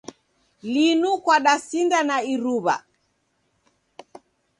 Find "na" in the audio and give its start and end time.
2.07-2.17